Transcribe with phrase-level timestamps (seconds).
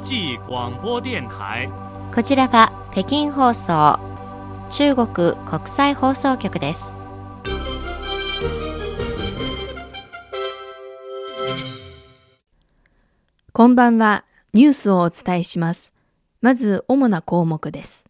[0.00, 1.68] 际广播电台。
[2.14, 3.98] こちらは北京放送
[4.68, 5.06] 中国
[5.46, 6.92] 国際放送局です。
[13.52, 14.24] こんばんは。
[14.52, 15.92] ニュースをお伝えします。
[16.42, 18.04] まず、主な項目です。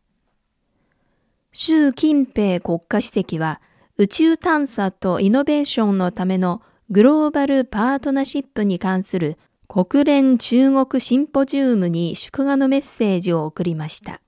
[1.52, 3.60] 習近平国家主席は、
[3.98, 9.38] 宇宙探査とイノベーションのためのグローバルパートナーシップに関する
[9.74, 14.20] 国連中国シンポジウムに祝賀のメッセージを送りました。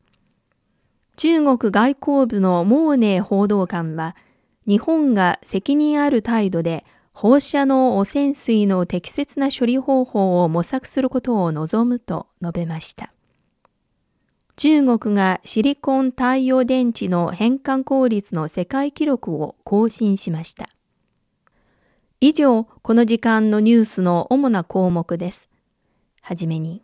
[1.17, 4.17] 中国外交部のモーネ報道官は、
[4.67, 13.13] 日本が責任ある態度で放射能汚染水の適切な処理方法を模索することを望むと述べました。
[14.57, 20.74] 中国がシリコン太陽電池の変換効率の世界記録を更新しました。
[22.21, 25.49] 以上、この時間のニュースの主な項目です。
[26.21, 26.83] はじめに。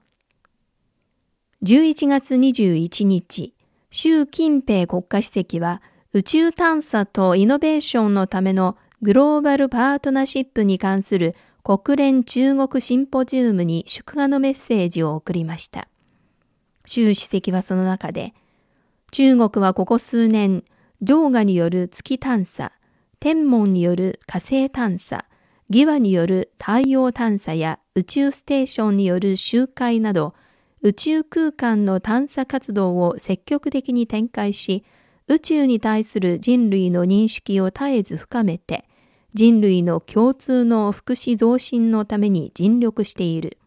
[1.62, 3.54] 11月21日、
[3.90, 15.88] 習近平国家主席は宇宙探査とイノベーションのためのグローバルパートナーシップに関する国連中国シンポジウムに祝賀のメッセージを送りました。
[16.86, 18.34] 習主席はその中で、
[19.10, 20.64] 中国はここ数年、
[21.02, 22.72] ジ河による月探査、
[23.22, 25.26] 天文による火星探査、
[25.68, 30.32] 義和による太陽探査や宇宙ステーションによる集会など、
[30.80, 34.86] 宇宙空間の探査活動を積極的に展開し、
[35.28, 38.88] 宇宙に対する人類の認識を絶えず深めて、
[39.34, 43.58] 人類の共通の福祉増進のために尽力している。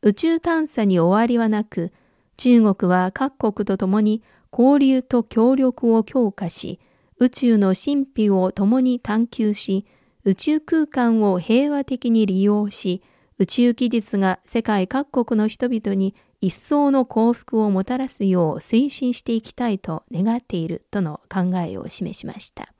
[0.00, 1.92] 宇宙探査に終わりはなく、
[2.38, 6.80] 中国は各国と共に交流と協力を強化し、
[7.20, 9.86] 宇宙の神秘を共に探求し、
[10.24, 13.02] 宇宙空間を平和的に利用し、
[13.38, 22.72] 宇宙技術が世界各国の人々に一層の幸福をもたらすよう推進していきたいと願っているとの考えを示しました。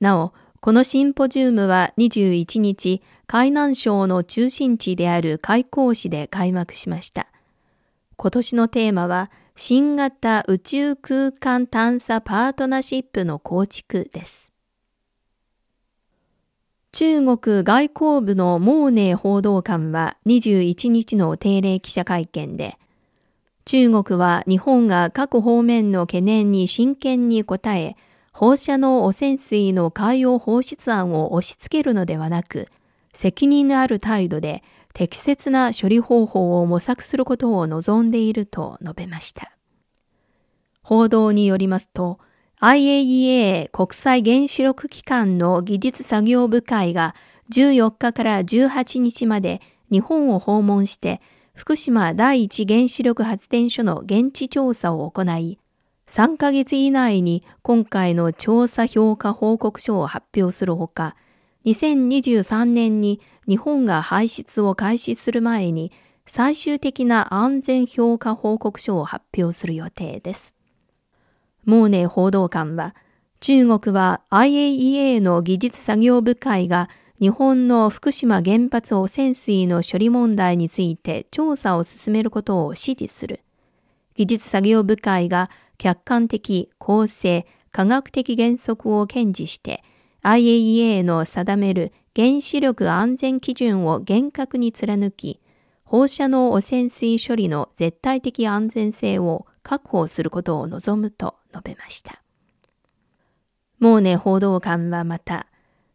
[0.00, 7.28] なお、このシンポジウムは21日、海南省の中心地である開港市で開幕しました。
[8.16, 9.30] 今年のテーマは、
[9.62, 14.50] 新型宇宙空間探査パートナーシップの構築です。
[16.92, 22.78] 中国外交部のモーネー報道官は21日の定例記者会見で、
[23.66, 27.96] 中国は日本が各方面の懸念に真剣に応え、
[28.32, 32.68] 放射能汚染水の海洋放出案を押し付けるのではなく、
[33.12, 34.62] 責任のある態度で
[34.92, 39.52] 適切な処理方法を模索することを望んでいると述べました。
[40.82, 42.18] 報道によりますと、
[42.60, 47.14] IAEA 国際原子力機関の技術作業部会が
[47.50, 51.20] 14日から18日まで日本を訪問して
[51.54, 55.58] 福島第一原子力発電所の現地調査を行い、
[56.06, 61.16] 3ヶ月以内に今回の調査評価報告書を発表するほか、
[61.66, 65.92] 2023年に日本が排出を開始する前に
[66.26, 70.54] 最終的な安全評価報告書を発表する予定です。
[71.64, 72.94] モーネー報道官は、
[73.40, 76.88] 中国は IAEA の技術作業部会が
[77.20, 83.40] 日本の福島原発汚染水の処理問題について調査を進めることを支持する。
[84.14, 89.82] 技術作業部会が客観的、公正、科学的原則を堅持して
[90.22, 95.40] IAEA の定める原子力安全基準を厳格に貫き、
[95.84, 102.22] 放射能汚染水処理の絶対的安全性を確保することを望むと述べました。
[103.78, 105.46] モーネ報道官はまた、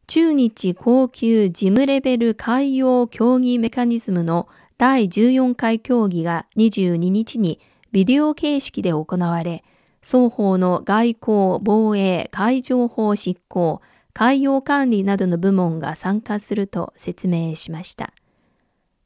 [0.08, 4.48] 中日高級事務レベル海洋協議メカニズムの
[4.78, 7.60] 第14回協議が22日に
[7.92, 9.64] ビデオ形式で行われ、
[10.02, 13.82] 双方の外交、防衛、海上法執行、
[14.18, 18.14] 海洋管理などの部門が参加すると説明しました。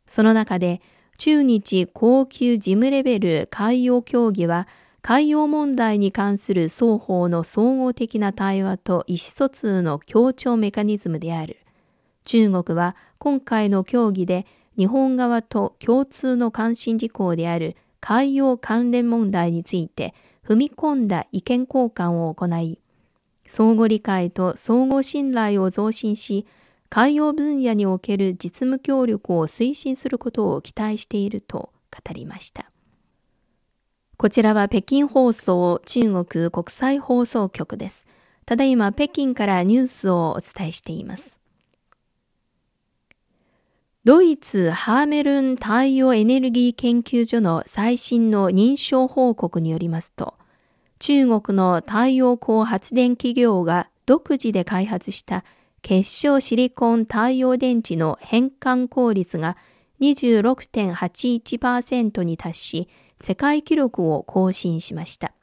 [0.06, 0.82] その中で、
[1.18, 4.68] 中日高級事務レベル海洋協議は、
[5.02, 11.58] 海洋問題に関する双方の総合的な対話と意思疎通の協調メカニズムである。
[12.24, 14.46] 中国は今回の協議で
[14.78, 20.14] 日本側と共通の関心事項である海洋関連問題について
[20.46, 22.80] 踏み込んだ意見交換を行い、
[23.50, 26.46] 相互理解と相互信頼を増進し、
[26.88, 32.72] 海洋分野における実務協力を推進することを期待していると語りました。
[34.18, 38.06] こちらは北京放送中国国際放送局です。
[38.46, 41.40] ただいま北京からニュースをお伝えしています。
[44.04, 50.36] ドイツハーメルン太陽エネルギー研究所の最新の認証報告によりますと、
[51.00, 55.46] 中国の太陽光発電企業が独自で開発した
[55.82, 59.56] 結晶シリコン太陽電池の変換効率が
[60.02, 62.90] 26.81%に達し、
[63.22, 65.34] 世界記録を更新しました。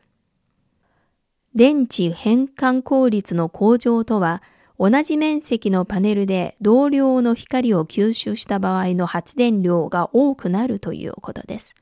[1.55, 4.43] 電池変換効率の向上とは、
[4.79, 11.75] 同じ面積のパネルで同量の光を吸収した場合の発電量が多くなるということです。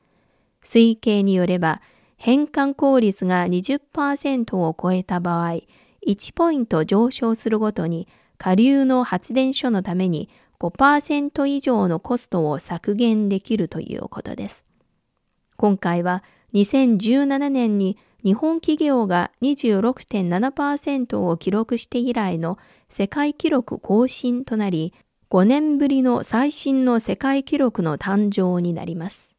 [0.63, 1.81] 推計によれば、
[2.17, 5.61] 変換効率が20%を超えた場合、
[6.07, 8.07] 1ポイント上昇するごとに
[8.37, 10.29] 下流の発電所のために
[10.59, 14.63] 5%以上のコストを削減できるということです。
[15.57, 16.23] 今回は
[16.53, 22.57] 2017年に日本企業が26.7%を記録して以来の
[22.89, 24.93] 世界記録更新となり、
[25.29, 29.34] 5年ぶりの最新の世界記録の誕生になります。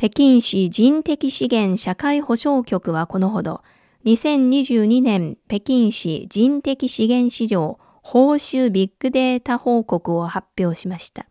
[0.00, 3.60] 北京市人的資源社会保障局はこのほど、
[4.06, 11.26] 2022年北京市人的資源市場報酬ビッグデータ報告を発表しました。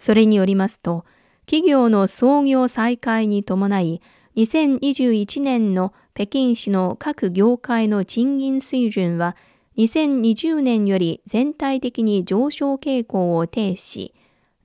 [0.00, 1.04] それによりますと、
[1.46, 4.02] 企業の創業再開に伴い、
[4.34, 9.36] 2021年の北京市の各業界の賃金水準は
[9.78, 14.12] 2020年より全体的に上昇傾向を呈し、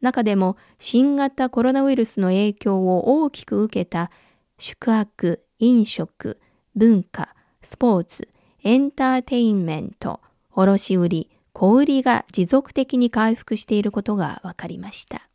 [0.02, 4.12] 中でも新型コロナウイルスの影響を大きく受けた
[4.60, 6.40] 宿泊、飲食、
[6.76, 8.30] 文化、スポーツ、
[8.64, 10.20] エンターテインメント、
[10.54, 15.28] 卸売、小売が持続的に回復していることが分かりました。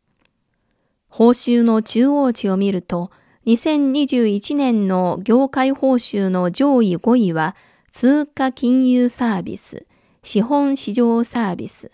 [1.09, 3.11] 報酬の中央値を見ると、
[3.45, 7.55] 2021年の業界報酬の上位5位は
[7.91, 9.85] 通貨金融サービス、
[10.23, 11.91] 資本市場サービス、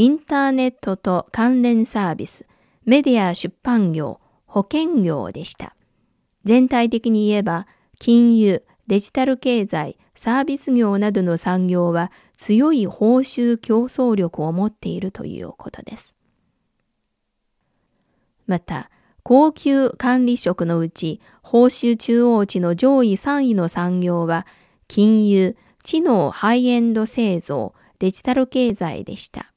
[0.00, 2.46] インターネットと関連サービス、
[2.86, 5.76] メディア出版業、保険業でした。
[6.44, 7.66] 全体的に言えば、
[7.98, 16.14] 金融、デジタル経済、サービス業などの産業は強い報酬競争力を持っているということです。
[18.46, 18.90] また、
[19.22, 24.46] 高級管理職のうち、報酬中央値の上位3位の産業は、
[24.88, 29.49] 金融、知能ハイエンド製造、デジタル経済でした。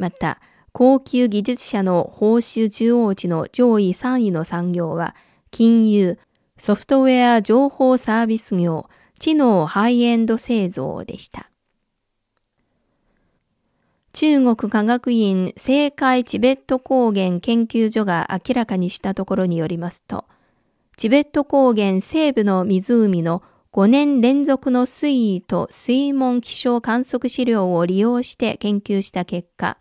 [0.00, 0.40] また、
[0.72, 5.14] 高級技術者の報酬中央値の上位3位の産業は、
[5.50, 6.18] 金融、
[6.56, 8.88] ソフトウェア情報サービス業、
[9.18, 11.50] 知能ハイエンド製造でした。
[14.14, 20.24] 中国科学院青海チベット高原研究所が明らかにしたところによりますと、
[20.96, 23.42] チベット高原西部の湖の
[23.72, 29.76] 5年連続の水位と水門気象観測資料を利用して研究した結果、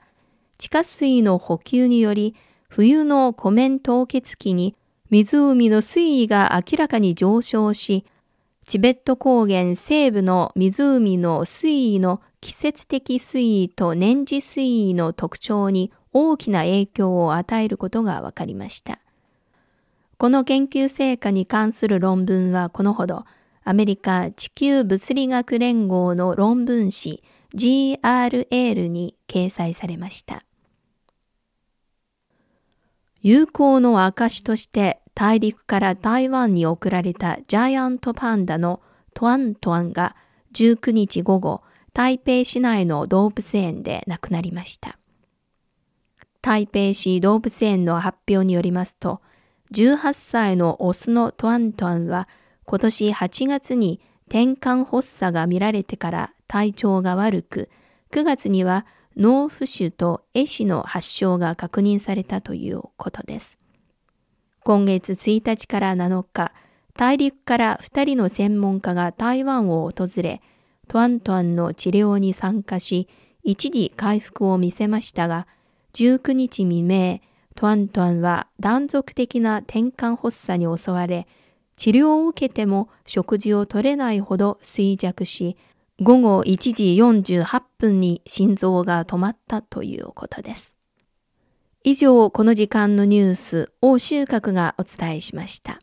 [0.60, 2.36] 地下水の補給により
[2.68, 4.76] 冬の湖面凍結期に
[5.10, 8.06] 湖の水位が明らかに上昇し、
[8.68, 19.00] チベット高原西部の湖の水位の季節的水位と年次水位の特徴に大きな影響を与えることが分かりました。
[20.18, 23.24] この研究成果に関する論文はこのほど
[23.64, 27.24] アメリカ地球物理学連合の論文誌
[27.56, 30.44] GRL に掲載されました。
[33.22, 38.82] 友好の証として大陸から台湾に送られたジャイアントパンダの
[39.14, 40.16] トワントワンが
[40.54, 41.62] 19日午後、
[41.94, 44.98] 台北市内の動物園で亡くなりました。
[46.42, 49.20] 台北市動物園の発表によりますと、
[49.74, 52.30] 18歳のオスのトワントワンは
[52.64, 57.70] 今年8月に転換発作が見られてから体調が悪く、
[58.12, 58.86] 9月には
[59.18, 63.58] 脳浮腫と壊死の発症が確認されたということです。
[64.64, 66.52] 今月1日から7日、
[66.96, 70.42] 大陸から2人の専門家が台湾を訪れ、
[70.88, 73.08] トワントワンの治療に参加し、
[73.44, 75.48] 一時回復を見せましたが、
[75.94, 77.20] 19日未明、
[77.56, 81.28] トワントワンは断続的な転換発作に襲われ、
[81.78, 85.58] 治療を受けても食事を取れないほど衰弱し、
[86.02, 90.76] 午後1時48分に心臓が止まったということです。
[91.84, 95.82] 以上、この時間のニュースを収穫がお伝えしました。